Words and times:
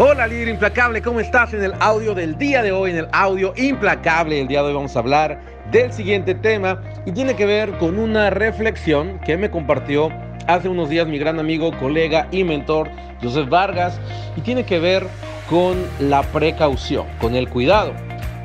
Hola 0.00 0.28
líder 0.28 0.46
implacable, 0.46 1.02
¿cómo 1.02 1.18
estás? 1.18 1.52
En 1.54 1.64
el 1.64 1.74
audio 1.80 2.14
del 2.14 2.38
día 2.38 2.62
de 2.62 2.70
hoy, 2.70 2.92
en 2.92 2.98
el 2.98 3.08
audio 3.10 3.52
implacable, 3.56 4.40
el 4.40 4.46
día 4.46 4.62
de 4.62 4.68
hoy 4.68 4.74
vamos 4.74 4.94
a 4.94 5.00
hablar 5.00 5.40
del 5.72 5.92
siguiente 5.92 6.36
tema 6.36 6.80
y 7.04 7.10
tiene 7.10 7.34
que 7.34 7.44
ver 7.44 7.76
con 7.78 7.98
una 7.98 8.30
reflexión 8.30 9.18
que 9.26 9.36
me 9.36 9.50
compartió 9.50 10.12
hace 10.46 10.68
unos 10.68 10.88
días 10.88 11.08
mi 11.08 11.18
gran 11.18 11.40
amigo, 11.40 11.76
colega 11.80 12.28
y 12.30 12.44
mentor 12.44 12.88
Joseph 13.20 13.48
Vargas 13.48 13.98
y 14.36 14.42
tiene 14.42 14.62
que 14.62 14.78
ver 14.78 15.04
con 15.50 15.84
la 15.98 16.22
precaución, 16.22 17.08
con 17.20 17.34
el 17.34 17.48
cuidado. 17.48 17.92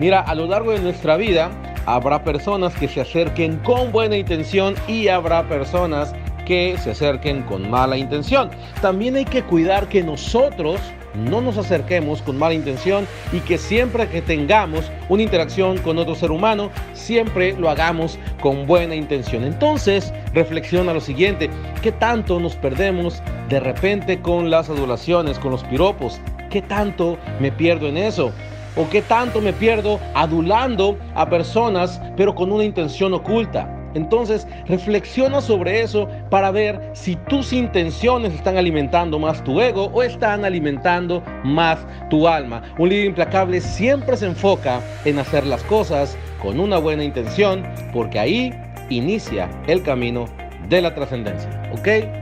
Mira, 0.00 0.20
a 0.20 0.34
lo 0.34 0.46
largo 0.46 0.72
de 0.72 0.80
nuestra 0.80 1.18
vida 1.18 1.50
habrá 1.84 2.24
personas 2.24 2.74
que 2.74 2.88
se 2.88 3.02
acerquen 3.02 3.58
con 3.58 3.92
buena 3.92 4.16
intención 4.16 4.74
y 4.88 5.08
habrá 5.08 5.46
personas 5.50 6.14
que 6.44 6.76
se 6.78 6.90
acerquen 6.90 7.42
con 7.42 7.70
mala 7.70 7.96
intención. 7.96 8.50
También 8.80 9.16
hay 9.16 9.24
que 9.24 9.42
cuidar 9.42 9.88
que 9.88 10.02
nosotros 10.02 10.80
no 11.14 11.40
nos 11.40 11.58
acerquemos 11.58 12.22
con 12.22 12.38
mala 12.38 12.54
intención 12.54 13.06
y 13.32 13.40
que 13.40 13.58
siempre 13.58 14.08
que 14.08 14.22
tengamos 14.22 14.90
una 15.08 15.22
interacción 15.22 15.78
con 15.78 15.98
otro 15.98 16.14
ser 16.14 16.30
humano, 16.30 16.70
siempre 16.94 17.54
lo 17.58 17.68
hagamos 17.68 18.18
con 18.40 18.66
buena 18.66 18.94
intención. 18.94 19.44
Entonces, 19.44 20.12
reflexiona 20.32 20.94
lo 20.94 21.00
siguiente, 21.00 21.50
¿qué 21.82 21.92
tanto 21.92 22.40
nos 22.40 22.56
perdemos 22.56 23.22
de 23.48 23.60
repente 23.60 24.20
con 24.20 24.50
las 24.50 24.70
adulaciones, 24.70 25.38
con 25.38 25.50
los 25.50 25.64
piropos? 25.64 26.20
¿Qué 26.50 26.62
tanto 26.62 27.18
me 27.40 27.52
pierdo 27.52 27.88
en 27.88 27.96
eso? 27.96 28.32
¿O 28.76 28.88
qué 28.88 29.02
tanto 29.02 29.40
me 29.40 29.52
pierdo 29.52 30.00
adulando 30.14 30.98
a 31.14 31.28
personas 31.28 32.00
pero 32.16 32.34
con 32.34 32.50
una 32.52 32.64
intención 32.64 33.12
oculta? 33.12 33.81
Entonces, 33.94 34.46
reflexiona 34.66 35.40
sobre 35.40 35.80
eso 35.80 36.08
para 36.30 36.50
ver 36.50 36.80
si 36.92 37.16
tus 37.16 37.52
intenciones 37.52 38.32
están 38.32 38.56
alimentando 38.56 39.18
más 39.18 39.42
tu 39.44 39.60
ego 39.60 39.86
o 39.92 40.02
están 40.02 40.44
alimentando 40.44 41.22
más 41.44 41.78
tu 42.10 42.28
alma. 42.28 42.62
Un 42.78 42.88
líder 42.88 43.06
implacable 43.06 43.60
siempre 43.60 44.16
se 44.16 44.26
enfoca 44.26 44.80
en 45.04 45.18
hacer 45.18 45.46
las 45.46 45.62
cosas 45.64 46.16
con 46.40 46.58
una 46.58 46.78
buena 46.78 47.04
intención 47.04 47.62
porque 47.92 48.18
ahí 48.18 48.52
inicia 48.90 49.48
el 49.66 49.82
camino 49.82 50.26
de 50.68 50.82
la 50.82 50.94
trascendencia. 50.94 51.50
¿Ok? 51.72 52.21